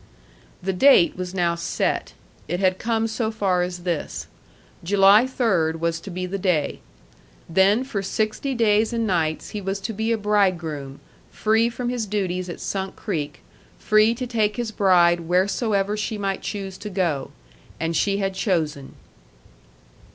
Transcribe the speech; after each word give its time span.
The 0.63 0.73
date 0.73 1.15
was 1.15 1.35
now 1.35 1.53
set. 1.53 2.13
It 2.47 2.59
had 2.59 2.79
come 2.79 3.05
so 3.07 3.29
far 3.29 3.61
as 3.61 3.83
this. 3.83 4.25
July 4.83 5.27
third 5.27 5.79
was 5.79 5.99
to 5.99 6.09
be 6.09 6.25
the 6.25 6.39
day. 6.39 6.79
Then 7.47 7.83
for 7.83 8.01
sixty 8.01 8.55
days 8.55 8.93
and 8.93 9.05
nights 9.05 9.51
he 9.51 9.61
was 9.61 9.79
to 9.81 9.93
be 9.93 10.11
a 10.11 10.17
bridegroom, 10.17 11.01
free 11.29 11.69
from 11.69 11.89
his 11.89 12.07
duties 12.07 12.49
at 12.49 12.59
Sunk 12.59 12.95
Creek, 12.95 13.41
free 13.77 14.15
to 14.15 14.25
take 14.25 14.55
his 14.57 14.71
bride 14.71 15.19
wheresoever 15.19 15.95
she 15.95 16.17
might 16.17 16.41
choose 16.41 16.79
to 16.79 16.89
go. 16.89 17.29
And 17.79 17.95
she 17.95 18.17
had 18.17 18.33
chosen. 18.33 18.95